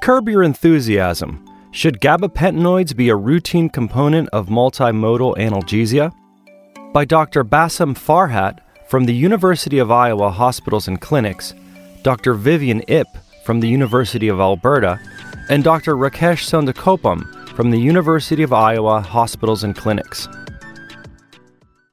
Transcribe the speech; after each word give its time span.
Curb 0.00 0.30
your 0.30 0.42
enthusiasm. 0.42 1.44
Should 1.72 2.00
gabapentinoids 2.00 2.96
be 2.96 3.10
a 3.10 3.16
routine 3.16 3.68
component 3.68 4.30
of 4.30 4.48
multimodal 4.48 5.36
analgesia? 5.36 6.10
By 6.94 7.04
Dr. 7.04 7.44
Bassam 7.44 7.94
Farhat 7.94 8.60
from 8.88 9.04
the 9.04 9.14
University 9.14 9.78
of 9.78 9.90
Iowa 9.90 10.30
Hospitals 10.30 10.88
and 10.88 10.98
Clinics, 10.98 11.52
Dr. 12.02 12.32
Vivian 12.32 12.82
Ip 12.88 13.08
from 13.44 13.60
the 13.60 13.68
University 13.68 14.28
of 14.28 14.40
Alberta, 14.40 14.98
and 15.50 15.62
Dr. 15.62 15.94
Rakesh 15.96 16.48
Sondekoppam 16.48 17.50
from 17.50 17.70
the 17.70 17.78
University 17.78 18.42
of 18.42 18.54
Iowa 18.54 19.02
Hospitals 19.02 19.64
and 19.64 19.76
Clinics. 19.76 20.28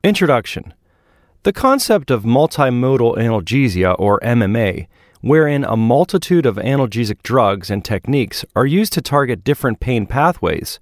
Introduction 0.06 0.74
The 1.44 1.52
concept 1.52 2.10
of 2.10 2.24
multimodal 2.24 3.18
analgesia, 3.18 3.98
or 4.00 4.22
MMA, 4.22 4.88
wherein 5.22 5.64
a 5.64 5.78
multitude 5.78 6.46
of 6.46 6.56
analgesic 6.56 7.22
drugs 7.24 7.70
and 7.70 7.84
techniques 7.84 8.46
are 8.56 8.66
used 8.66 8.94
to 8.94 9.02
target 9.02 9.44
different 9.44 9.80
pain 9.80 10.06
pathways, 10.06 10.80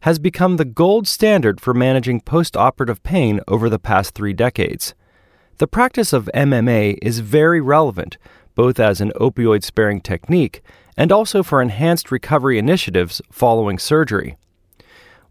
has 0.00 0.18
become 0.18 0.56
the 0.56 0.64
gold 0.64 1.08
standard 1.08 1.60
for 1.60 1.74
managing 1.74 2.20
postoperative 2.20 3.02
pain 3.02 3.40
over 3.48 3.68
the 3.68 3.78
past 3.78 4.14
three 4.14 4.32
decades. 4.32 4.94
The 5.58 5.66
practice 5.66 6.12
of 6.12 6.30
MMA 6.34 6.98
is 7.02 7.18
very 7.18 7.60
relevant, 7.60 8.16
both 8.54 8.78
as 8.78 9.00
an 9.00 9.12
opioid 9.16 9.64
sparing 9.64 10.00
technique 10.00 10.62
and 10.96 11.12
also 11.12 11.42
for 11.44 11.62
enhanced 11.62 12.10
recovery 12.10 12.58
initiatives 12.58 13.22
following 13.30 13.78
surgery. 13.78 14.36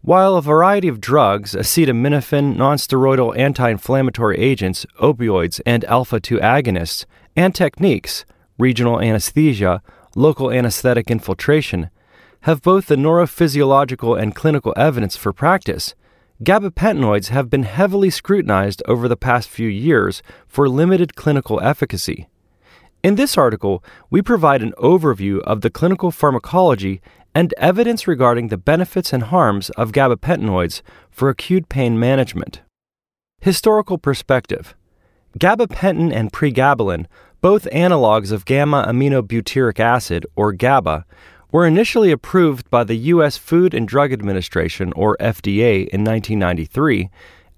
While 0.00 0.36
a 0.36 0.42
variety 0.42 0.88
of 0.88 1.00
drugs, 1.00 1.54
acetaminophen, 1.54 2.56
nonsteroidal 2.56 3.36
anti 3.36 3.68
inflammatory 3.68 4.38
agents, 4.38 4.86
opioids, 5.00 5.60
and 5.66 5.84
alpha 5.84 6.20
2 6.20 6.38
agonists, 6.38 7.04
and 7.36 7.54
techniques, 7.54 8.24
regional 8.58 9.00
anesthesia, 9.00 9.82
local 10.14 10.50
anesthetic 10.50 11.10
infiltration, 11.10 11.90
have 12.42 12.62
both 12.62 12.86
the 12.86 12.96
neurophysiological 12.96 14.20
and 14.20 14.34
clinical 14.34 14.72
evidence 14.76 15.16
for 15.16 15.32
practice, 15.32 15.94
gabapentinoids 16.42 17.28
have 17.28 17.50
been 17.50 17.64
heavily 17.64 18.10
scrutinized 18.10 18.82
over 18.86 19.08
the 19.08 19.16
past 19.16 19.48
few 19.48 19.68
years 19.68 20.22
for 20.46 20.68
limited 20.68 21.16
clinical 21.16 21.60
efficacy. 21.60 22.28
In 23.02 23.14
this 23.14 23.38
article, 23.38 23.82
we 24.10 24.22
provide 24.22 24.62
an 24.62 24.74
overview 24.78 25.40
of 25.40 25.60
the 25.60 25.70
clinical 25.70 26.10
pharmacology 26.10 27.00
and 27.34 27.54
evidence 27.56 28.08
regarding 28.08 28.48
the 28.48 28.56
benefits 28.56 29.12
and 29.12 29.24
harms 29.24 29.70
of 29.70 29.92
gabapentinoids 29.92 30.82
for 31.10 31.28
acute 31.28 31.68
pain 31.68 31.98
management. 31.98 32.62
Historical 33.40 33.98
perspective 33.98 34.74
Gabapentin 35.38 36.12
and 36.12 36.32
pregabalin, 36.32 37.06
both 37.40 37.68
analogs 37.72 38.32
of 38.32 38.44
gamma 38.44 38.84
aminobutyric 38.88 39.78
acid, 39.78 40.26
or 40.36 40.52
GABA, 40.52 41.04
were 41.50 41.66
initially 41.66 42.10
approved 42.10 42.68
by 42.70 42.84
the 42.84 42.96
U.S. 43.12 43.36
Food 43.36 43.72
and 43.74 43.88
Drug 43.88 44.12
Administration, 44.12 44.92
or 44.94 45.16
FDA, 45.18 45.88
in 45.88 46.04
1993 46.04 47.08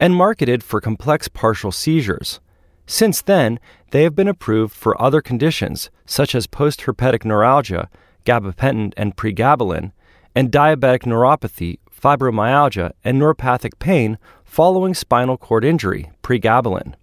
and 0.00 0.14
marketed 0.14 0.64
for 0.64 0.80
complex 0.80 1.28
partial 1.28 1.70
seizures. 1.70 2.40
Since 2.86 3.22
then, 3.22 3.60
they 3.90 4.02
have 4.02 4.16
been 4.16 4.26
approved 4.26 4.74
for 4.74 5.00
other 5.00 5.20
conditions, 5.20 5.90
such 6.06 6.34
as 6.34 6.46
postherpetic 6.46 7.24
neuralgia, 7.24 7.88
gabapentin 8.24 8.94
and 8.96 9.14
pregabalin, 9.14 9.92
and 10.34 10.50
diabetic 10.50 11.00
neuropathy, 11.00 11.78
fibromyalgia, 11.90 12.92
and 13.04 13.20
neuropathic 13.20 13.78
pain 13.78 14.18
following 14.44 14.94
spinal 14.94 15.36
cord 15.36 15.64
injury, 15.64 16.10
pregabalin. 16.22 16.94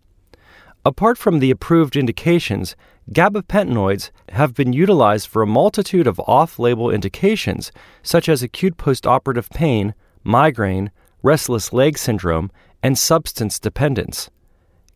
Apart 0.88 1.18
from 1.18 1.40
the 1.40 1.52
approved 1.52 1.98
indications, 1.98 2.78
Gabapentinoids 3.12 4.10
have 4.30 4.54
been 4.54 4.72
utilized 4.72 5.28
for 5.28 5.42
a 5.42 5.46
multitude 5.46 6.08
of 6.08 6.18
off 6.22 6.60
label 6.60 6.90
indications, 6.90 7.74
such 8.04 8.30
as 8.30 8.42
acute 8.42 8.78
postoperative 8.78 9.50
pain, 9.50 9.94
migraine, 10.24 10.90
restless 11.22 11.74
leg 11.74 11.98
syndrome, 11.98 12.50
and 12.82 12.98
substance 12.98 13.60
dependence. 13.60 14.30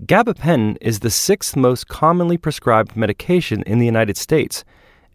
Gabapentin 0.05 0.77
is 0.79 1.01
the 1.01 1.11
sixth 1.11 1.57
most 1.57 1.89
commonly 1.89 2.37
prescribed 2.37 2.95
medication 2.95 3.61
in 3.63 3.79
the 3.79 3.85
United 3.85 4.15
States, 4.15 4.63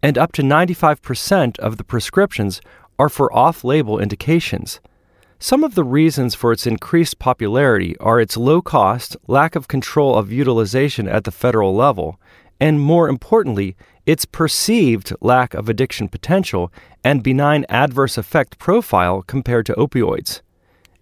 and 0.03 0.15
up 0.15 0.31
to 0.33 0.43
95% 0.43 1.57
of 1.57 1.77
the 1.77 1.83
prescriptions 1.83 2.61
are 2.99 3.09
for 3.09 3.35
off 3.35 3.63
label 3.63 3.97
indications. 3.97 4.79
Some 5.39 5.63
of 5.63 5.75
the 5.75 5.83
reasons 5.83 6.33
for 6.33 6.51
its 6.51 6.65
increased 6.65 7.19
popularity 7.19 7.95
are 7.99 8.19
its 8.19 8.37
low 8.37 8.59
cost, 8.59 9.15
lack 9.27 9.55
of 9.55 9.67
control 9.67 10.15
of 10.15 10.31
utilization 10.31 11.07
at 11.07 11.25
the 11.25 11.31
federal 11.31 11.75
level, 11.75 12.19
and 12.59 12.81
more 12.81 13.07
importantly, 13.07 13.75
its 14.07 14.25
perceived 14.25 15.13
lack 15.21 15.53
of 15.53 15.69
addiction 15.69 16.07
potential 16.07 16.73
and 17.03 17.21
benign 17.21 17.65
adverse 17.69 18.17
effect 18.17 18.57
profile 18.57 19.21
compared 19.21 19.67
to 19.67 19.73
opioids. 19.75 20.41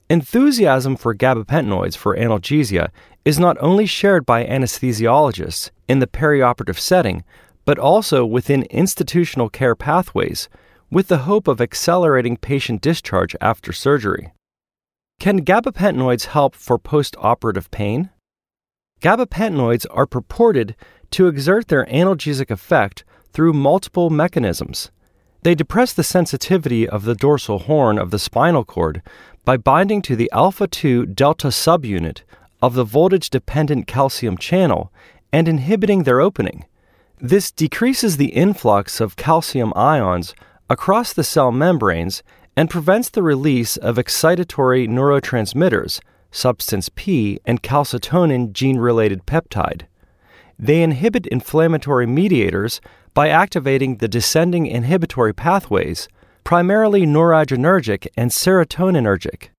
Enthusiasm 0.09 0.97
for 0.97 1.16
gabapentinoids 1.16 1.95
for 1.95 2.18
analgesia 2.18 2.90
is 3.24 3.40
not 3.40 3.57
only 3.62 3.85
shared 3.85 4.25
by 4.25 4.45
anesthesiologists 4.45 5.72
in 5.88 6.00
the 6.00 6.07
perioperative 6.07 6.78
setting, 6.78 7.24
but 7.63 7.79
also 7.79 8.25
within 8.25 8.63
institutional 8.63 9.50
care 9.50 9.75
pathways, 9.75 10.50
with 10.95 11.09
the 11.09 11.28
hope 11.28 11.50
of 11.50 11.59
accelerating 11.59 12.38
patient 12.38 12.79
discharge 12.79 13.35
after 13.41 13.73
surgery. 13.73 14.31
Can 15.19 15.44
gabapentinoids 15.44 16.28
help 16.28 16.56
for 16.56 16.79
postoperative 16.79 17.69
pain? 17.69 18.11
Gabapentinoids 19.01 19.85
are 19.91 20.06
purported 20.06 20.73
to 21.11 21.28
exert 21.28 21.67
their 21.67 21.83
analgesic 21.88 22.50
effect 22.50 23.03
through 23.33 23.51
multiple 23.51 24.09
mechanisms. 24.09 24.89
They 25.41 25.53
depress 25.53 25.91
the 25.91 26.01
sensitivity 26.01 26.88
of 26.88 27.03
the 27.03 27.13
dorsal 27.13 27.59
horn 27.59 28.00
of 28.00 28.12
the 28.12 28.17
spinal 28.17 28.63
cord 28.63 29.01
by 29.44 29.57
binding 29.57 30.01
to 30.03 30.16
the 30.16 30.31
alpha 30.31 30.66
2 30.66 31.07
delta 31.07 31.47
subunit 31.47 32.22
of 32.62 32.73
the 32.73 32.85
voltage 32.85 33.29
dependent 33.29 33.85
calcium 33.85 34.38
channel 34.38 34.94
and 35.33 35.50
inhibiting 35.50 36.03
their 36.03 36.22
opening. 36.22 36.63
This 37.19 37.51
decreases 37.51 38.16
the 38.16 38.27
influx 38.27 39.01
of 39.01 39.17
calcium 39.17 39.73
ions 39.75 40.33
across 40.69 41.13
the 41.13 41.23
cell 41.23 41.51
membranes 41.51 42.23
and 42.55 42.69
prevents 42.69 43.09
the 43.09 43.21
release 43.21 43.77
of 43.77 43.97
excitatory 43.97 44.87
neurotransmitters, 44.87 45.99
substance 46.31 46.89
P, 46.95 47.39
and 47.45 47.61
calcitonin 47.61 48.51
gene 48.51 48.77
related 48.77 49.25
peptide. 49.25 49.83
They 50.57 50.81
inhibit 50.81 51.27
inflammatory 51.27 52.07
mediators 52.07 52.79
by 53.13 53.29
activating 53.29 53.97
the 53.97 54.07
descending 54.07 54.65
inhibitory 54.65 55.33
pathways, 55.33 56.07
primarily 56.43 57.05
noradrenergic 57.05 58.07
and 58.15 58.31
serotoninergic. 58.31 59.49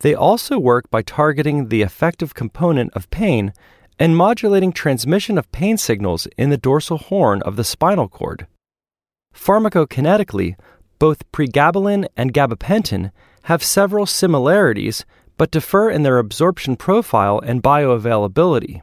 They 0.00 0.14
also 0.14 0.58
work 0.58 0.90
by 0.90 1.02
targeting 1.02 1.68
the 1.68 1.82
effective 1.82 2.34
component 2.34 2.92
of 2.94 3.10
pain 3.10 3.52
and 3.98 4.16
modulating 4.16 4.72
transmission 4.72 5.36
of 5.38 5.50
pain 5.50 5.76
signals 5.76 6.28
in 6.36 6.50
the 6.50 6.56
dorsal 6.56 6.98
horn 6.98 7.42
of 7.42 7.56
the 7.56 7.64
spinal 7.64 8.08
cord. 8.08 8.46
Pharmacokinetically, 9.38 10.56
both 10.98 11.30
pregabalin 11.32 12.06
and 12.16 12.34
gabapentin 12.34 13.12
have 13.44 13.62
several 13.62 14.04
similarities 14.04 15.06
but 15.36 15.52
differ 15.52 15.88
in 15.88 16.02
their 16.02 16.18
absorption 16.18 16.76
profile 16.76 17.38
and 17.38 17.62
bioavailability. 17.62 18.82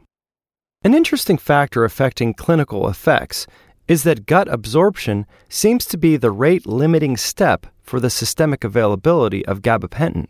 An 0.82 0.94
interesting 0.94 1.36
factor 1.36 1.84
affecting 1.84 2.32
clinical 2.32 2.88
effects 2.88 3.46
is 3.86 4.02
that 4.02 4.26
gut 4.26 4.48
absorption 4.48 5.26
seems 5.48 5.84
to 5.86 5.98
be 5.98 6.16
the 6.16 6.30
rate 6.30 6.66
limiting 6.66 7.16
step 7.16 7.66
for 7.82 8.00
the 8.00 8.10
systemic 8.10 8.64
availability 8.64 9.44
of 9.46 9.62
gabapentin. 9.62 10.26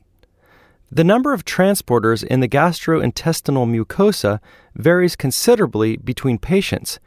The 0.91 1.05
number 1.05 1.33
of 1.33 1.45
transporters 1.45 2.23
in 2.25 2.41
the 2.41 2.49
gastrointestinal 2.49 3.67
mucosa 3.67 4.41
varies 4.75 5.17
considerably 5.17 5.97
between 5.97 6.39
patients, 6.39 6.99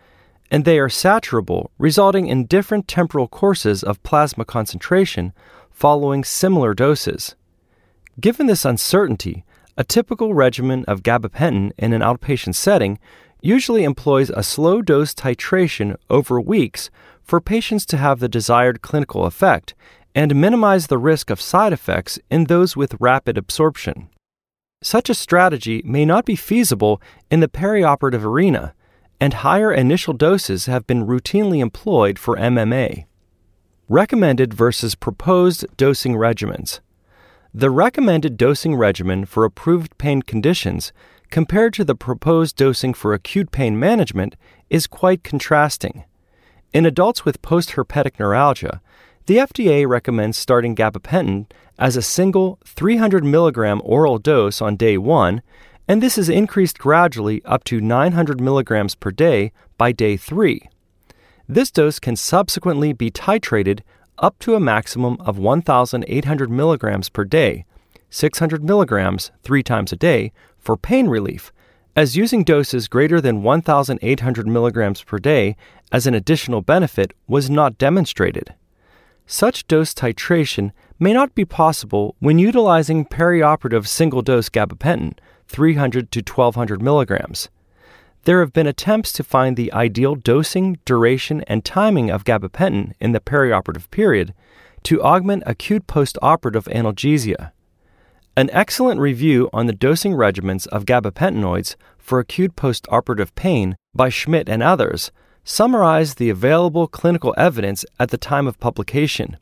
and 0.51 0.65
they 0.65 0.79
are 0.79 0.89
saturable, 0.89 1.69
resulting 1.77 2.27
in 2.27 2.45
different 2.45 2.87
temporal 2.87 3.27
courses 3.27 3.83
of 3.83 4.01
plasma 4.03 4.45
concentration 4.45 5.33
following 5.71 6.23
similar 6.23 6.73
doses. 6.73 7.35
Given 8.19 8.47
this 8.47 8.65
uncertainty, 8.65 9.45
a 9.77 9.83
typical 9.83 10.33
regimen 10.33 10.83
of 10.85 11.03
gabapentin 11.03 11.71
in 11.77 11.93
an 11.93 12.01
outpatient 12.01 12.55
setting 12.55 12.99
usually 13.41 13.83
employs 13.83 14.29
a 14.29 14.43
slow 14.43 14.81
dose 14.81 15.13
titration 15.13 15.95
over 16.09 16.41
weeks 16.41 16.89
for 17.23 17.39
patients 17.39 17.85
to 17.85 17.97
have 17.97 18.19
the 18.19 18.27
desired 18.27 18.81
clinical 18.81 19.25
effect 19.25 19.73
and 20.13 20.35
minimize 20.35 20.87
the 20.87 20.97
risk 20.97 21.29
of 21.29 21.39
side 21.39 21.71
effects 21.71 22.19
in 22.29 22.45
those 22.45 22.75
with 22.75 22.95
rapid 22.99 23.37
absorption. 23.37 24.09
Such 24.81 25.09
a 25.09 25.15
strategy 25.15 25.81
may 25.85 26.05
not 26.05 26.25
be 26.25 26.35
feasible 26.35 27.01
in 27.29 27.39
the 27.39 27.47
perioperative 27.47 28.23
arena, 28.23 28.73
and 29.19 29.33
higher 29.35 29.71
initial 29.71 30.13
doses 30.13 30.65
have 30.67 30.87
been 30.87 31.05
routinely 31.05 31.59
employed 31.59 32.17
for 32.17 32.37
MMA. 32.37 33.05
Recommended 33.87 34.53
versus 34.53 34.95
proposed 34.95 35.65
dosing 35.75 36.13
regimens. 36.13 36.79
The 37.53 37.71
recommended 37.71 38.37
dosing 38.37 38.75
regimen 38.75 39.25
for 39.25 39.43
approved 39.43 39.97
pain 39.97 40.21
conditions 40.21 40.93
compared 41.31 41.73
to 41.73 41.83
the 41.83 41.95
proposed 41.95 42.55
dosing 42.55 42.93
for 42.93 43.13
acute 43.13 43.51
pain 43.51 43.79
management 43.79 44.35
is 44.69 44.87
quite 44.87 45.23
contrasting. 45.23 46.05
In 46.73 46.85
adults 46.85 47.25
with 47.25 47.41
postherpetic 47.41 48.19
neuralgia, 48.19 48.81
the 49.25 49.37
FDA 49.37 49.87
recommends 49.87 50.37
starting 50.37 50.75
gabapentin 50.75 51.47
as 51.77 51.95
a 51.95 52.01
single 52.01 52.59
300 52.65 53.23
milligram 53.23 53.81
oral 53.83 54.17
dose 54.19 54.61
on 54.61 54.75
day 54.75 54.97
one, 54.97 55.41
and 55.89 56.03
this 56.03 56.19
is 56.19 56.29
increased 56.29 56.77
gradually 56.77 57.43
up 57.45 57.63
to 57.63 57.81
900 57.81 58.39
milligrams 58.39 58.93
per 58.93 59.09
day 59.09 59.51
by 59.75 59.91
day 59.91 60.15
three. 60.15 60.69
This 61.47 61.71
dose 61.71 61.99
can 61.99 62.15
subsequently 62.15 62.93
be 62.93 63.09
titrated 63.09 63.79
up 64.19 64.37
to 64.39 64.53
a 64.53 64.59
maximum 64.59 65.17
of 65.19 65.39
1,800 65.39 66.51
milligrams 66.51 67.09
per 67.09 67.25
day, 67.25 67.65
600 68.11 68.63
milligrams 68.63 69.31
three 69.41 69.63
times 69.63 69.91
a 69.91 69.95
day, 69.95 70.31
for 70.59 70.77
pain 70.77 71.07
relief, 71.07 71.51
as 71.95 72.15
using 72.15 72.43
doses 72.43 72.87
greater 72.87 73.19
than 73.19 73.41
1,800 73.41 74.47
milligrams 74.47 75.01
per 75.01 75.17
day 75.17 75.55
as 75.91 76.05
an 76.05 76.13
additional 76.13 76.61
benefit 76.61 77.13
was 77.27 77.49
not 77.49 77.79
demonstrated. 77.79 78.53
Such 79.25 79.65
dose 79.65 79.95
titration 79.95 80.71
may 80.99 81.13
not 81.13 81.33
be 81.33 81.45
possible 81.45 82.15
when 82.19 82.37
utilizing 82.37 83.05
perioperative 83.05 83.87
single 83.87 84.21
dose 84.21 84.49
gabapentin, 84.49 85.17
300 85.49 86.11
to 86.11 86.19
1200 86.19 86.81
milligrams. 86.81 87.49
There 88.23 88.39
have 88.39 88.53
been 88.53 88.67
attempts 88.67 89.11
to 89.13 89.23
find 89.23 89.55
the 89.55 89.73
ideal 89.73 90.15
dosing, 90.15 90.77
duration, 90.85 91.41
and 91.47 91.65
timing 91.65 92.09
of 92.09 92.23
gabapentin 92.23 92.93
in 92.99 93.11
the 93.11 93.19
perioperative 93.19 93.89
period 93.89 94.33
to 94.83 95.01
augment 95.01 95.43
acute 95.45 95.87
postoperative 95.87 96.71
analgesia. 96.73 97.51
An 98.35 98.49
excellent 98.51 98.99
review 98.99 99.49
on 99.51 99.65
the 99.65 99.73
dosing 99.73 100.13
regimens 100.13 100.67
of 100.67 100.85
gabapentinoids 100.85 101.75
for 101.97 102.19
acute 102.19 102.55
postoperative 102.55 103.33
pain 103.35 103.75
by 103.93 104.09
Schmidt 104.09 104.47
and 104.47 104.63
others 104.63 105.11
summarized 105.43 106.17
the 106.17 106.29
available 106.29 106.87
clinical 106.87 107.33
evidence 107.37 107.83
at 107.99 108.11
the 108.11 108.17
time 108.17 108.47
of 108.47 108.59
publication. 108.59 109.37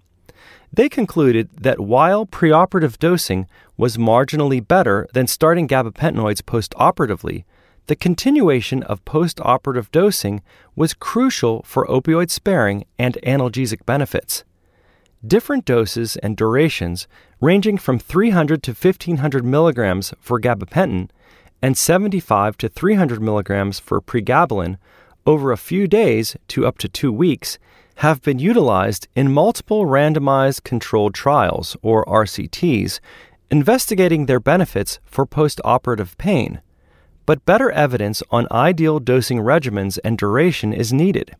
They 0.72 0.90
concluded 0.90 1.50
that 1.62 1.80
while 1.80 2.26
preoperative 2.26 2.98
dosing 3.00 3.48
was 3.78 3.98
marginally 3.98 4.66
better 4.66 5.08
than 5.14 5.28
starting 5.28 5.68
gabapentinoids 5.68 6.42
postoperatively, 6.42 7.46
the 7.88 7.96
continuation 7.96 8.84
of 8.84 9.06
postoperative 9.06 9.90
dosing 9.92 10.42
was 10.76 10.94
crucial 10.94 11.64
for 11.64 11.88
opioid 11.88 12.30
sparing 12.30 12.84
and 13.00 13.18
analgesic 13.24 13.86
benefits. 13.86 14.44
Different 15.26 15.66
doses 15.66 16.18
and 16.18 16.36
durations, 16.36 17.08
ranging 17.40 17.78
from 17.78 17.98
300 17.98 18.62
to 18.64 18.72
1500 18.72 19.46
milligrams 19.46 20.14
for 20.20 20.40
gabapentin 20.40 21.10
and 21.62 21.78
75 21.78 22.58
to 22.58 22.70
300 22.70 23.22
milligrams 23.22 23.80
for 23.80 24.02
pregabalin, 24.02 24.78
over 25.26 25.52
a 25.52 25.58
few 25.58 25.88
days 25.88 26.38
to 26.48 26.66
up 26.66 26.78
to 26.78 26.88
two 26.88 27.12
weeks, 27.12 27.58
have 27.98 28.22
been 28.22 28.38
utilized 28.38 29.08
in 29.16 29.32
multiple 29.32 29.88
randomized 29.88 30.64
controlled 30.64 31.16
trials, 31.16 31.76
or 31.82 32.06
RCTs, 32.06 33.00
investigating 33.50 34.28
their 34.28 34.40
benefits 34.40 35.00
for 35.04 35.26
postoperative 35.26 36.16
pain. 36.20 36.62
But 37.26 37.44
better 37.46 37.72
evidence 37.72 38.22
on 38.30 38.48
ideal 38.52 39.00
dosing 39.00 39.40
regimens 39.40 39.98
and 40.04 40.16
duration 40.16 40.74
is 40.74 40.94
needed. 40.94 41.36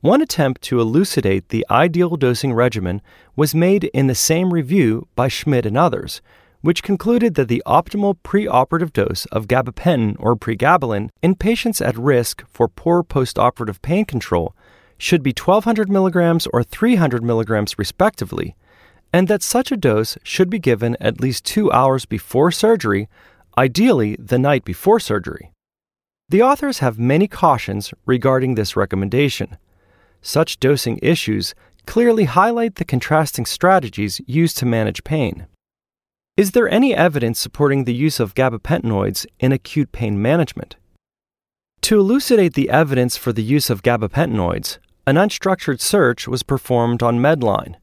One 0.00 0.22
attempt 0.22 0.62
to 0.62 0.80
elucidate 0.80 1.50
the 1.50 1.66
ideal 1.70 2.16
dosing 2.16 2.54
regimen 2.54 3.02
was 3.34 3.54
made 3.54 3.84
in 3.84 4.06
the 4.06 4.14
same 4.14 4.54
review 4.54 5.06
by 5.14 5.28
Schmidt 5.28 5.66
and 5.66 5.76
others, 5.76 6.22
which 6.62 6.82
concluded 6.82 7.34
that 7.34 7.48
the 7.48 7.62
optimal 7.66 8.16
preoperative 8.24 8.94
dose 8.94 9.26
of 9.26 9.46
gabapentin 9.46 10.16
or 10.18 10.36
pregabalin 10.36 11.10
in 11.22 11.34
patients 11.34 11.82
at 11.82 11.98
risk 11.98 12.44
for 12.48 12.66
poor 12.66 13.02
postoperative 13.02 13.82
pain 13.82 14.06
control 14.06 14.54
should 14.98 15.22
be 15.22 15.30
1200 15.30 15.88
milligrams 15.90 16.46
or 16.52 16.62
300 16.62 17.22
milligrams 17.22 17.78
respectively, 17.78 18.56
and 19.12 19.28
that 19.28 19.42
such 19.42 19.70
a 19.72 19.76
dose 19.76 20.18
should 20.22 20.50
be 20.50 20.58
given 20.58 20.96
at 21.00 21.20
least 21.20 21.44
two 21.44 21.70
hours 21.72 22.04
before 22.04 22.50
surgery, 22.50 23.08
ideally 23.56 24.16
the 24.18 24.38
night 24.38 24.64
before 24.64 25.00
surgery. 25.00 25.52
The 26.28 26.42
authors 26.42 26.80
have 26.80 26.98
many 26.98 27.28
cautions 27.28 27.94
regarding 28.04 28.54
this 28.54 28.76
recommendation. 28.76 29.56
Such 30.20 30.58
dosing 30.58 30.98
issues 31.02 31.54
clearly 31.86 32.24
highlight 32.24 32.74
the 32.74 32.84
contrasting 32.84 33.46
strategies 33.46 34.20
used 34.26 34.58
to 34.58 34.66
manage 34.66 35.04
pain. 35.04 35.46
Is 36.36 36.50
there 36.50 36.68
any 36.68 36.94
evidence 36.94 37.38
supporting 37.38 37.84
the 37.84 37.94
use 37.94 38.20
of 38.20 38.34
gabapentinoids 38.34 39.24
in 39.38 39.52
acute 39.52 39.92
pain 39.92 40.20
management? 40.20 40.76
To 41.82 41.98
elucidate 41.98 42.54
the 42.54 42.68
evidence 42.68 43.16
for 43.16 43.32
the 43.32 43.42
use 43.42 43.70
of 43.70 43.82
gabapentinoids, 43.82 44.78
an 45.08 45.14
unstructured 45.14 45.80
search 45.80 46.26
was 46.26 46.42
performed 46.42 47.00
on 47.00 47.20
Medline. 47.20 47.76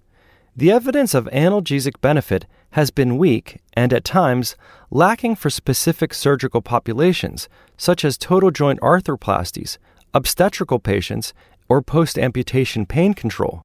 The 0.57 0.71
evidence 0.71 1.13
of 1.13 1.25
analgesic 1.27 2.01
benefit 2.01 2.45
has 2.71 2.91
been 2.91 3.17
weak 3.17 3.61
and 3.73 3.93
at 3.93 4.03
times 4.03 4.57
lacking 4.91 5.35
for 5.35 5.49
specific 5.49 6.13
surgical 6.13 6.61
populations, 6.61 7.47
such 7.77 8.03
as 8.03 8.17
total 8.17 8.51
joint 8.51 8.79
arthroplasties, 8.81 9.77
obstetrical 10.13 10.79
patients, 10.79 11.33
or 11.69 11.81
post 11.81 12.19
amputation 12.19 12.85
pain 12.85 13.13
control. 13.13 13.61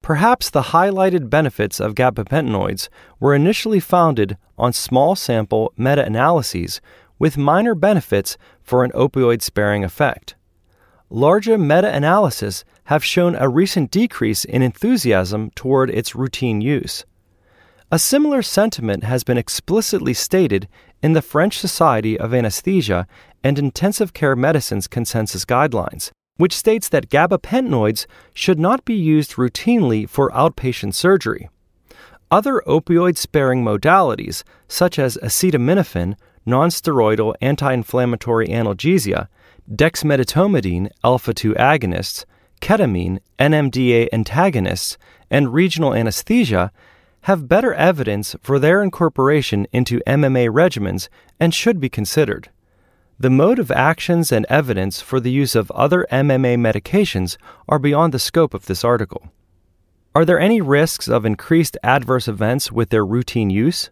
Perhaps 0.00 0.48
the 0.48 0.70
highlighted 0.70 1.28
benefits 1.28 1.80
of 1.80 1.96
gabapentinoids 1.96 2.88
were 3.18 3.34
initially 3.34 3.80
founded 3.80 4.38
on 4.56 4.72
small 4.72 5.16
sample 5.16 5.72
meta 5.76 6.04
analyses 6.06 6.80
with 7.18 7.36
minor 7.36 7.74
benefits 7.74 8.38
for 8.62 8.84
an 8.84 8.92
opioid 8.92 9.42
sparing 9.42 9.82
effect. 9.82 10.36
Larger 11.10 11.56
meta 11.56 11.94
analyses 11.94 12.66
have 12.84 13.02
shown 13.02 13.34
a 13.34 13.48
recent 13.48 13.90
decrease 13.90 14.44
in 14.44 14.60
enthusiasm 14.60 15.50
toward 15.54 15.88
its 15.88 16.14
routine 16.14 16.60
use. 16.60 17.04
A 17.90 17.98
similar 17.98 18.42
sentiment 18.42 19.04
has 19.04 19.24
been 19.24 19.38
explicitly 19.38 20.12
stated 20.12 20.68
in 21.02 21.14
the 21.14 21.22
French 21.22 21.58
Society 21.58 22.18
of 22.18 22.34
Anesthesia 22.34 23.06
and 23.42 23.58
Intensive 23.58 24.12
Care 24.12 24.36
Medicine's 24.36 24.86
consensus 24.86 25.46
guidelines, 25.46 26.10
which 26.36 26.54
states 26.54 26.90
that 26.90 27.08
gabapentinoids 27.08 28.04
should 28.34 28.58
not 28.58 28.84
be 28.84 28.94
used 28.94 29.36
routinely 29.36 30.06
for 30.06 30.30
outpatient 30.32 30.92
surgery. 30.92 31.48
Other 32.30 32.62
opioid 32.66 33.16
sparing 33.16 33.64
modalities, 33.64 34.42
such 34.68 34.98
as 34.98 35.16
acetaminophen, 35.22 36.16
nonsteroidal 36.46 37.34
anti 37.40 37.72
inflammatory 37.72 38.48
analgesia, 38.48 39.28
dexmedetomidine 39.70 40.88
alpha 41.04 41.34
2 41.34 41.54
agonists, 41.54 42.24
ketamine, 42.60 43.18
NMDA 43.38 44.08
antagonists, 44.12 44.96
and 45.30 45.52
regional 45.52 45.94
anesthesia, 45.94 46.72
have 47.22 47.48
better 47.48 47.74
evidence 47.74 48.34
for 48.40 48.58
their 48.58 48.82
incorporation 48.82 49.66
into 49.72 50.00
MMA 50.06 50.48
regimens 50.48 51.08
and 51.38 51.54
should 51.54 51.80
be 51.80 51.88
considered. 51.88 52.48
The 53.18 53.30
mode 53.30 53.58
of 53.58 53.70
actions 53.70 54.30
and 54.30 54.46
evidence 54.48 55.00
for 55.00 55.18
the 55.18 55.30
use 55.30 55.54
of 55.54 55.70
other 55.72 56.06
MMA 56.10 56.56
medications 56.56 57.36
are 57.68 57.80
beyond 57.80 58.14
the 58.14 58.18
scope 58.18 58.54
of 58.54 58.66
this 58.66 58.84
article. 58.84 59.32
Are 60.14 60.24
there 60.24 60.38
any 60.38 60.60
risks 60.60 61.08
of 61.08 61.26
increased 61.26 61.76
adverse 61.82 62.28
events 62.28 62.72
with 62.72 62.90
their 62.90 63.04
routine 63.04 63.50
use? 63.50 63.90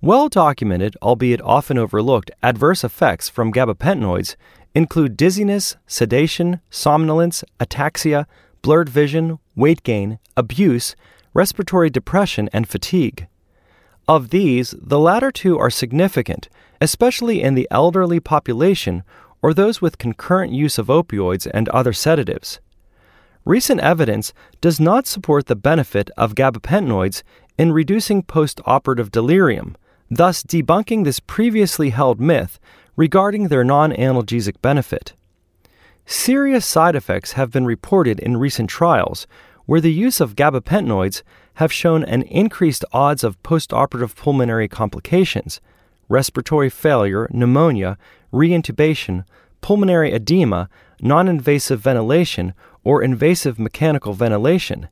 Well 0.00 0.28
documented, 0.28 0.96
albeit 1.00 1.40
often 1.42 1.78
overlooked, 1.78 2.32
adverse 2.42 2.82
effects 2.82 3.28
from 3.28 3.52
gabapentinoids 3.52 4.34
include 4.74 5.16
dizziness, 5.16 5.76
sedation, 5.86 6.60
somnolence, 6.70 7.44
ataxia, 7.60 8.26
blurred 8.62 8.88
vision, 8.88 9.38
weight 9.54 9.82
gain, 9.82 10.18
abuse, 10.36 10.96
respiratory 11.34 11.90
depression, 11.90 12.48
and 12.52 12.68
fatigue. 12.68 13.26
Of 14.08 14.30
these, 14.30 14.74
the 14.80 14.98
latter 14.98 15.30
two 15.30 15.58
are 15.58 15.70
significant 15.70 16.48
especially 16.82 17.40
in 17.40 17.54
the 17.54 17.68
elderly 17.70 18.18
population 18.18 19.04
or 19.40 19.54
those 19.54 19.80
with 19.80 19.98
concurrent 19.98 20.52
use 20.52 20.78
of 20.78 20.88
opioids 20.88 21.48
and 21.54 21.68
other 21.68 21.92
sedatives. 21.92 22.58
Recent 23.44 23.80
evidence 23.80 24.34
does 24.60 24.80
not 24.80 25.06
support 25.06 25.46
the 25.46 25.54
benefit 25.54 26.10
of 26.16 26.34
gabapentinoids 26.34 27.22
in 27.56 27.70
reducing 27.70 28.24
postoperative 28.24 29.12
delirium, 29.12 29.76
thus 30.10 30.42
debunking 30.42 31.04
this 31.04 31.20
previously 31.20 31.90
held 31.90 32.20
myth 32.20 32.58
regarding 32.96 33.48
their 33.48 33.64
non 33.64 33.92
analgesic 33.92 34.60
benefit. 34.62 35.14
Serious 36.04 36.66
side 36.66 36.96
effects 36.96 37.32
have 37.32 37.50
been 37.50 37.64
reported 37.64 38.18
in 38.20 38.36
recent 38.36 38.68
trials 38.68 39.26
where 39.66 39.80
the 39.80 39.92
use 39.92 40.20
of 40.20 40.34
gabapentinoids 40.34 41.22
have 41.54 41.72
shown 41.72 42.04
an 42.04 42.22
increased 42.22 42.84
odds 42.92 43.22
of 43.22 43.42
postoperative 43.42 44.16
pulmonary 44.16 44.68
complications, 44.68 45.60
respiratory 46.08 46.68
failure, 46.68 47.28
pneumonia, 47.32 47.96
reintubation, 48.32 49.24
pulmonary 49.60 50.12
edema, 50.12 50.68
non 51.00 51.28
invasive 51.28 51.80
ventilation, 51.80 52.54
or 52.84 53.02
invasive 53.02 53.58
mechanical 53.58 54.12
ventilation, 54.12 54.88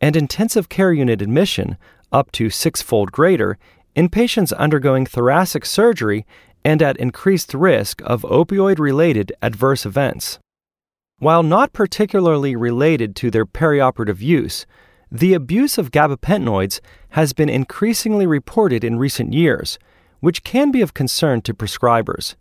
and 0.00 0.16
intensive 0.16 0.68
care 0.68 0.92
unit 0.92 1.20
admission, 1.20 1.76
up 2.12 2.32
to 2.32 2.48
sixfold 2.48 3.12
greater, 3.12 3.58
in 3.94 4.08
patients 4.08 4.52
undergoing 4.52 5.06
thoracic 5.06 5.64
surgery 5.64 6.26
and 6.66 6.82
at 6.82 6.96
increased 6.96 7.54
risk 7.54 8.02
of 8.04 8.22
opioid 8.22 8.80
related 8.80 9.32
adverse 9.40 9.86
events. 9.86 10.40
While 11.20 11.44
not 11.44 11.72
particularly 11.72 12.56
related 12.56 13.14
to 13.20 13.30
their 13.30 13.46
perioperative 13.46 14.20
use, 14.20 14.66
The 15.10 15.34
abuse 15.34 15.78
of 15.78 15.92
gabapentinoids 15.92 16.80
has 17.10 17.32
been 17.32 17.48
increasingly 17.48 18.26
reported 18.26 18.82
in 18.82 18.98
recent 18.98 19.32
years, 19.32 19.78
which 20.20 20.42
can 20.42 20.72
be 20.72 20.82
of 20.82 20.94
concern 20.94 21.42
to 21.42 21.54
prescribers. 21.54 22.34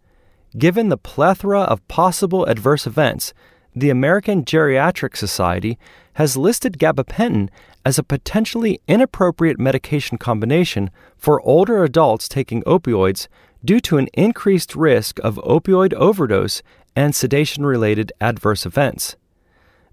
Given 0.58 0.89
the 0.89 0.98
plethora 0.98 1.62
of 1.62 1.88
possible 1.88 2.46
adverse 2.46 2.88
events, 2.88 3.34
the 3.75 3.91
American 3.91 4.44
Geriatric 4.44 5.15
Society 5.15 5.77
has 6.13 6.38
listed 6.38 6.79
gabapentin 6.79 7.50
as 7.86 8.00
a 8.00 8.03
potentially 8.03 8.82
inappropriate 8.88 9.60
medication 9.60 10.17
combination 10.17 10.89
for 11.17 11.41
older 11.41 11.84
adults 11.84 12.27
taking 12.27 12.63
opioids 12.63 13.27
due 13.66 13.80
to 13.82 13.98
an 13.98 14.08
increased 14.14 14.76
risk 14.76 15.20
of 15.20 15.36
opioid 15.38 15.94
overdose 15.94 16.62
and 16.96 17.16
sedation 17.16 17.66
related 17.66 18.14
adverse 18.22 18.66
events. 18.66 19.16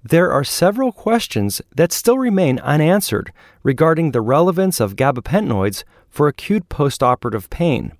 There 0.04 0.32
are 0.32 0.44
several 0.44 0.92
questions 0.92 1.62
that 1.74 1.92
still 1.92 2.18
remain 2.18 2.58
unanswered 2.58 3.32
regarding 3.62 4.10
the 4.10 4.20
relevance 4.20 4.80
of 4.80 4.96
gabapentinoids 4.96 5.84
for 6.08 6.28
acute 6.28 6.68
postoperative 6.68 7.48
pain. 7.50 7.92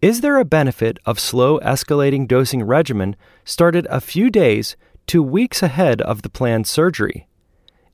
Is 0.00 0.20
there 0.20 0.38
a 0.38 0.44
benefit 0.44 0.98
of 1.04 1.18
slow 1.18 1.58
escalating 1.58 2.28
dosing 2.28 2.62
regimen 2.62 3.16
started 3.44 3.86
a 3.90 4.00
few 4.00 4.30
days 4.30 4.76
to 5.08 5.22
weeks 5.22 5.60
ahead 5.60 6.00
of 6.02 6.22
the 6.22 6.30
planned 6.30 6.68
surgery? 6.68 7.26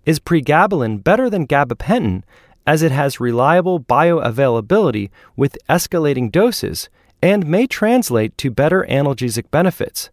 Is 0.05 0.21
pregabalin 0.21 1.03
better 1.03 1.31
than 1.31 1.47
gabapentin 1.47 2.25
as 2.67 2.83
it 2.83 2.93
has 2.93 3.21
reliable 3.21 3.81
bioavailability 3.81 5.11
with 5.37 5.59
escalating 5.69 6.31
doses 6.31 6.89
and 7.23 7.47
may 7.47 7.67
translate 7.67 8.37
to 8.39 8.51
better 8.51 8.87
analgesic 8.89 9.51
benefits? 9.51 10.11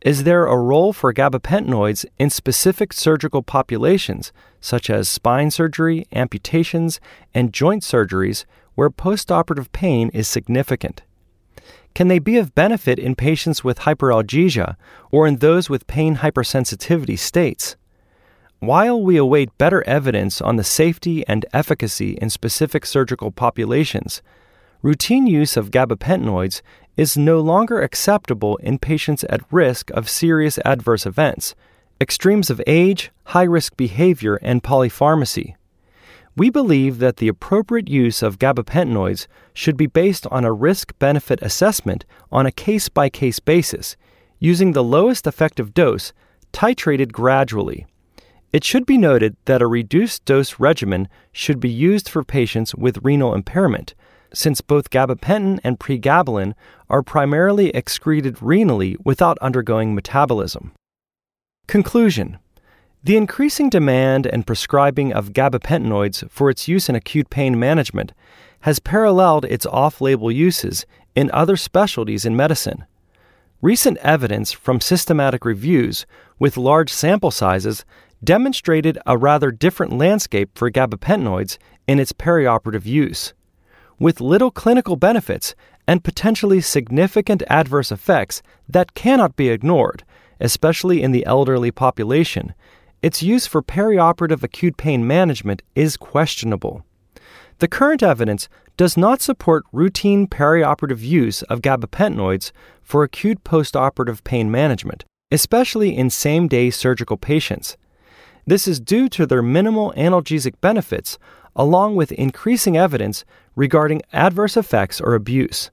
Is 0.00 0.24
there 0.24 0.46
a 0.46 0.58
role 0.58 0.92
for 0.92 1.14
gabapentinoids 1.14 2.04
in 2.18 2.28
specific 2.28 2.92
surgical 2.92 3.42
populations, 3.42 4.32
such 4.60 4.90
as 4.90 5.08
spine 5.08 5.50
surgery, 5.50 6.06
amputations, 6.12 6.98
and 7.32 7.52
joint 7.52 7.84
surgeries, 7.84 8.44
where 8.74 8.90
postoperative 8.90 9.70
pain 9.70 10.10
is 10.12 10.26
significant? 10.26 11.02
Can 11.94 12.08
they 12.08 12.18
be 12.18 12.36
of 12.36 12.54
benefit 12.54 12.98
in 12.98 13.14
patients 13.14 13.62
with 13.62 13.80
hyperalgesia 13.80 14.76
or 15.10 15.26
in 15.26 15.36
those 15.36 15.70
with 15.70 15.86
pain 15.86 16.16
hypersensitivity 16.16 17.18
states? 17.18 17.76
While 18.62 19.02
we 19.02 19.16
await 19.16 19.58
better 19.58 19.82
evidence 19.88 20.40
on 20.40 20.54
the 20.54 20.62
safety 20.62 21.26
and 21.26 21.44
efficacy 21.52 22.12
in 22.12 22.30
specific 22.30 22.86
surgical 22.86 23.32
populations, 23.32 24.22
routine 24.82 25.26
use 25.26 25.56
of 25.56 25.72
gabapentinoids 25.72 26.62
is 26.96 27.16
no 27.16 27.40
longer 27.40 27.82
acceptable 27.82 28.58
in 28.58 28.78
patients 28.78 29.24
at 29.28 29.40
risk 29.50 29.90
of 29.90 30.08
serious 30.08 30.60
adverse 30.64 31.06
events, 31.06 31.56
extremes 32.00 32.50
of 32.50 32.62
age, 32.68 33.10
high 33.24 33.42
risk 33.42 33.76
behavior, 33.76 34.36
and 34.36 34.62
polypharmacy. 34.62 35.56
We 36.36 36.48
believe 36.48 37.00
that 37.00 37.16
the 37.16 37.26
appropriate 37.26 37.88
use 37.88 38.22
of 38.22 38.38
gabapentinoids 38.38 39.26
should 39.54 39.76
be 39.76 39.88
based 39.88 40.24
on 40.28 40.44
a 40.44 40.52
risk 40.52 40.96
benefit 41.00 41.42
assessment 41.42 42.04
on 42.30 42.46
a 42.46 42.52
case 42.52 42.88
by 42.88 43.08
case 43.08 43.40
basis, 43.40 43.96
using 44.38 44.70
the 44.70 44.84
lowest 44.84 45.26
effective 45.26 45.74
dose 45.74 46.12
titrated 46.52 47.10
gradually. 47.10 47.86
It 48.52 48.64
should 48.64 48.84
be 48.84 48.98
noted 48.98 49.36
that 49.46 49.62
a 49.62 49.66
reduced 49.66 50.24
dose 50.24 50.60
regimen 50.60 51.08
should 51.32 51.58
be 51.58 51.70
used 51.70 52.08
for 52.08 52.22
patients 52.22 52.74
with 52.74 53.02
renal 53.02 53.34
impairment, 53.34 53.94
since 54.34 54.60
both 54.60 54.90
gabapentin 54.90 55.58
and 55.64 55.78
pregabalin 55.78 56.54
are 56.90 57.02
primarily 57.02 57.70
excreted 57.70 58.36
renally 58.36 58.96
without 59.04 59.38
undergoing 59.38 59.94
metabolism. 59.94 60.72
Conclusion 61.66 62.38
the 63.04 63.16
increasing 63.16 63.68
demand 63.68 64.28
and 64.28 64.46
prescribing 64.46 65.12
of 65.12 65.32
gabapentinoids 65.32 66.30
for 66.30 66.50
its 66.50 66.68
use 66.68 66.88
in 66.88 66.94
acute 66.94 67.30
pain 67.30 67.58
management 67.58 68.12
has 68.60 68.78
paralleled 68.78 69.44
its 69.46 69.66
off 69.66 70.00
label 70.00 70.30
uses 70.30 70.86
in 71.16 71.28
other 71.32 71.56
specialties 71.56 72.24
in 72.24 72.36
medicine. 72.36 72.84
Recent 73.60 73.98
evidence 73.98 74.52
from 74.52 74.80
systematic 74.80 75.44
reviews 75.44 76.06
with 76.38 76.56
large 76.56 76.92
sample 76.92 77.32
sizes 77.32 77.84
demonstrated 78.24 78.98
a 79.06 79.16
rather 79.16 79.50
different 79.50 79.96
landscape 79.96 80.50
for 80.54 80.70
gabapentinoids 80.70 81.58
in 81.86 81.98
its 81.98 82.12
perioperative 82.12 82.86
use. 82.86 83.34
With 83.98 84.20
little 84.20 84.50
clinical 84.50 84.96
benefits 84.96 85.54
and 85.86 86.04
potentially 86.04 86.60
significant 86.60 87.42
adverse 87.48 87.90
effects 87.90 88.42
that 88.68 88.94
cannot 88.94 89.36
be 89.36 89.48
ignored, 89.48 90.04
especially 90.40 91.02
in 91.02 91.12
the 91.12 91.26
elderly 91.26 91.70
population, 91.70 92.54
its 93.02 93.22
use 93.22 93.46
for 93.46 93.62
perioperative 93.62 94.42
acute 94.42 94.76
pain 94.76 95.06
management 95.06 95.62
is 95.74 95.96
questionable. 95.96 96.84
The 97.58 97.68
current 97.68 98.02
evidence 98.02 98.48
does 98.76 98.96
not 98.96 99.20
support 99.20 99.64
routine 99.72 100.26
perioperative 100.26 101.00
use 101.00 101.42
of 101.42 101.60
gabapentinoids 101.60 102.52
for 102.80 103.02
acute 103.02 103.44
postoperative 103.44 104.24
pain 104.24 104.50
management, 104.50 105.04
especially 105.30 105.96
in 105.96 106.10
same 106.10 106.48
day 106.48 106.70
surgical 106.70 107.16
patients. 107.16 107.76
This 108.46 108.66
is 108.66 108.80
due 108.80 109.08
to 109.10 109.26
their 109.26 109.42
minimal 109.42 109.92
analgesic 109.96 110.54
benefits, 110.60 111.18
along 111.54 111.96
with 111.96 112.12
increasing 112.12 112.76
evidence 112.76 113.24
regarding 113.54 114.02
adverse 114.12 114.56
effects 114.56 115.00
or 115.00 115.14
abuse. 115.14 115.70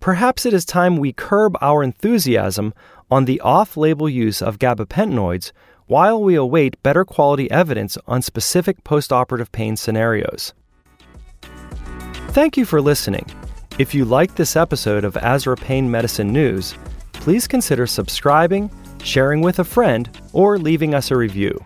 Perhaps 0.00 0.44
it 0.44 0.52
is 0.52 0.64
time 0.64 0.98
we 0.98 1.12
curb 1.12 1.56
our 1.60 1.82
enthusiasm 1.82 2.74
on 3.10 3.24
the 3.24 3.40
off 3.40 3.76
label 3.76 4.08
use 4.08 4.42
of 4.42 4.58
gabapentinoids 4.58 5.52
while 5.86 6.22
we 6.22 6.34
await 6.34 6.82
better 6.82 7.04
quality 7.04 7.50
evidence 7.50 7.96
on 8.06 8.20
specific 8.20 8.82
postoperative 8.84 9.50
pain 9.52 9.76
scenarios. 9.76 10.52
Thank 12.30 12.56
you 12.56 12.64
for 12.64 12.82
listening. 12.82 13.24
If 13.78 13.94
you 13.94 14.04
liked 14.04 14.36
this 14.36 14.56
episode 14.56 15.04
of 15.04 15.14
ASRA 15.14 15.58
Pain 15.58 15.90
Medicine 15.90 16.32
News, 16.32 16.74
please 17.12 17.46
consider 17.46 17.86
subscribing, 17.86 18.70
sharing 19.02 19.40
with 19.40 19.58
a 19.58 19.64
friend, 19.64 20.10
or 20.32 20.58
leaving 20.58 20.94
us 20.94 21.10
a 21.10 21.16
review. 21.16 21.64